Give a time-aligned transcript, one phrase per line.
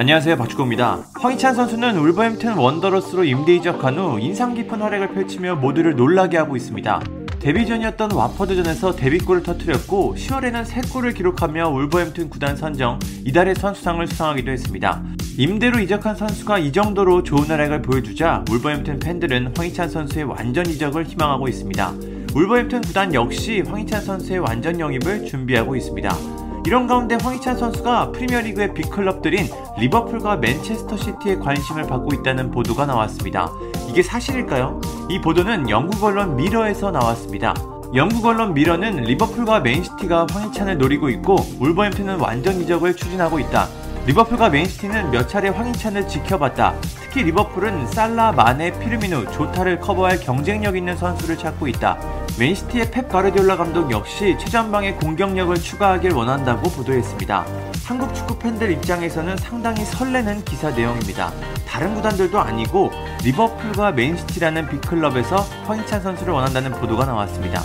[0.00, 1.00] 안녕하세요 박주호입니다.
[1.20, 7.02] 황희찬 선수는 울버햄튼 원더러스로 임대 이적한 후 인상 깊은 활약을 펼치며 모두를 놀라게 하고 있습니다.
[7.38, 15.02] 데뷔전이었던 와퍼드전에서 데뷔골을 터뜨렸고 10월에는 3골을 기록하며 울버햄튼 구단 선정 이달의 선수상을 수상하기도 했습니다.
[15.36, 21.46] 임대로 이적한 선수가 이 정도로 좋은 활약을 보여주자 울버햄튼 팬들은 황희찬 선수의 완전 이적을 희망하고
[21.46, 21.92] 있습니다.
[22.34, 26.39] 울버햄튼 구단 역시 황희찬 선수의 완전 영입을 준비하고 있습니다.
[26.66, 33.50] 이런 가운데 황희찬 선수가 프리미어리그의 빅클럽들인 리버풀과 맨체스터 시티에 관심을 받고 있다는 보도가 나왔습니다.
[33.88, 34.80] 이게 사실일까요?
[35.08, 37.54] 이 보도는 영국 언론 미러에서 나왔습니다.
[37.94, 43.66] 영국 언론 미러는 리버풀과 맨시티가 황희찬을 노리고 있고 울버햄튼은 완전 이적을 추진하고 있다.
[44.10, 46.74] 리버풀과 맨시티는 몇 차례 황희찬을 지켜봤다.
[47.00, 51.96] 특히 리버풀은 살라, 마네, 피르미누, 조타를 커버할 경쟁력 있는 선수를 찾고 있다.
[52.36, 57.46] 맨시티의 펩 가르디올라 감독 역시 최전방에 공격력을 추가하길 원한다고 보도했습니다.
[57.84, 61.32] 한국 축구 팬들 입장에서는 상당히 설레는 기사 내용입니다.
[61.64, 62.90] 다른 구단들도 아니고
[63.22, 67.62] 리버풀과 맨시티라는 빅클럽에서 황희찬 선수를 원한다는 보도가 나왔습니다.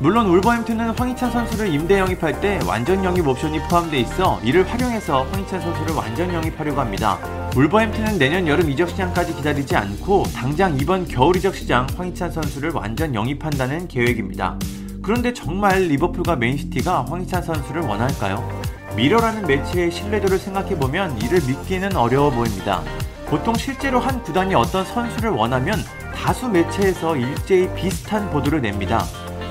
[0.00, 5.60] 물론 울버햄튼은 황희찬 선수를 임대 영입할 때 완전 영입 옵션이 포함돼 있어 이를 활용해서 황희찬
[5.60, 7.18] 선수를 완전 영입하려고 합니다.
[7.56, 13.12] 울버햄튼은 내년 여름 이적 시장까지 기다리지 않고 당장 이번 겨울 이적 시장 황희찬 선수를 완전
[13.12, 14.56] 영입한다는 계획입니다.
[15.02, 18.48] 그런데 정말 리버풀과 맨시티가 황희찬 선수를 원할까요?
[18.94, 22.82] 미러라는 매체의 신뢰도를 생각해보면 이를 믿기는 어려워 보입니다.
[23.26, 25.74] 보통 실제로 한 구단이 어떤 선수를 원하면
[26.14, 29.04] 다수 매체에서 일제히 비슷한 보도를 냅니다.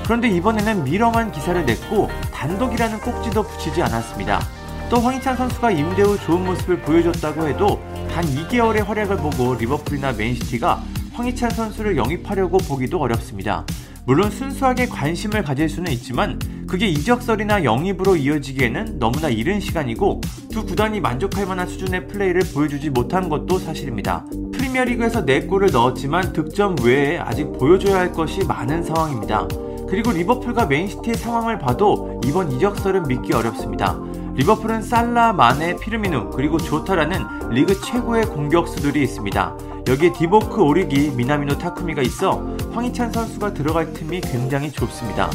[0.08, 4.40] 그런데 이번에는 미러만 기사를 냈고 단독이라는 꼭지도 붙이지 않았습니다.
[4.88, 7.78] 또 황희찬 선수가 임대 후 좋은 모습을 보여줬다고 해도
[8.10, 13.66] 단 2개월의 활약을 보고 리버풀이나 맨시티가 황희찬 선수를 영입하려고 보기도 어렵습니다.
[14.06, 21.02] 물론 순수하게 관심을 가질 수는 있지만 그게 이적설이나 영입으로 이어지기에는 너무나 이른 시간이고 두 구단이
[21.02, 24.24] 만족할 만한 수준의 플레이를 보여주지 못한 것도 사실입니다.
[24.54, 29.46] 프리미어리그에서 4골을 넣었지만 득점 외에 아직 보여줘야 할 것이 많은 상황입니다.
[29.88, 33.98] 그리고 리버풀과 맨시티의 상황을 봐도 이번 이적설은 믿기 어렵습니다.
[34.34, 39.56] 리버풀은 살라, 마네, 피르미누 그리고 조타라는 리그 최고의 공격수들이 있습니다.
[39.88, 45.30] 여기에 디보크 오리기, 미나미노 타쿠미가 있어 황희찬 선수가 들어갈 틈이 굉장히 좁습니다.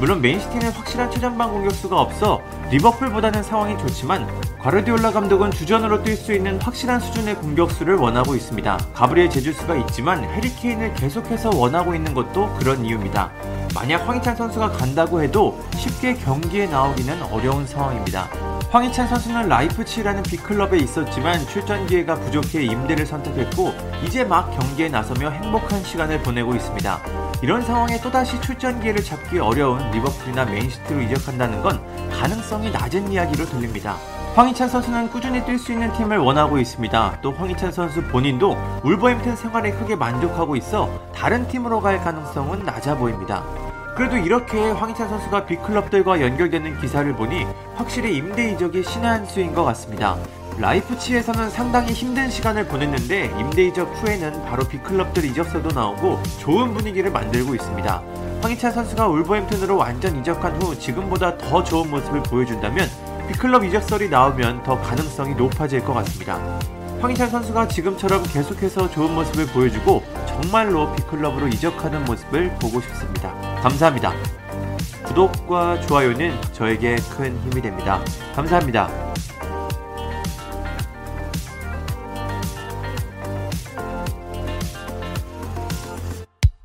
[0.00, 4.26] 물론 맨시티는 확실한 최전방 공격수가 없어 리버풀보다는 상황이 좋지만
[4.60, 8.76] 과르디올라 감독은 주전으로 뛸 수 있는 확실한 수준의 공격수를 원하고 있습니다.
[8.92, 13.30] 가브리엘 제주스가 있지만 해리 케인을 계속해서 원하고 있는 것도 그런 이유입니다.
[13.72, 18.28] 만약 황희찬 선수가 간다고 해도 쉽게 경기에 나오기는 어려운 상황입니다.
[18.70, 23.72] 황희찬 선수는 라이프치라는 big club에 있었지만 출전 기회가 부족해 임대를 선택했고
[24.04, 27.00] 이제 막 경기에 나서며 행복한 시간을 보내고 있습니다.
[27.42, 31.80] 이런 상황에 또다시 출전 기회를 잡기 어려운 리버풀이나 맨시티로 이적한다는 건
[32.10, 33.96] 가능성이 낮은 이야기로 들립니다.
[34.34, 37.18] 황희찬 선수는 꾸준히 뛸 수 있는 팀을 원하고 있습니다.
[37.22, 43.42] 또 황희찬 선수 본인도 울버햄튼 생활에 크게 만족하고 있어 다른 팀으로 갈 가능성은 낮아 보입니다.
[43.96, 49.64] 그래도 이렇게 황희찬 선수가 빅클럽들과 연결되는 기사를 보니 확실히 임대 이적이 신의 한 수인 것
[49.64, 50.16] 같습니다.
[50.58, 57.56] 라이프치에서는 상당히 힘든 시간을 보냈는데 임대 이적 후에는 바로 빅클럽들 이적서도 나오고 좋은 분위기를 만들고
[57.56, 58.02] 있습니다.
[58.42, 62.88] 황희찬 선수가 울버햄튼으로 완전 이적한 후 지금보다 더 좋은 모습을 보여준다면
[63.28, 66.38] 빅클럽 이적설이 나오면 더 가능성이 높아질 것 같습니다.
[67.00, 73.32] 황희찬 선수가 지금처럼 계속해서 좋은 모습을 보여주고 정말로 빅클럽으로 이적하는 모습을 보고 싶습니다.
[73.62, 74.12] 감사합니다.
[75.04, 78.02] 구독과 좋아요는 저에게 큰 힘이 됩니다.
[78.34, 78.88] 감사합니다.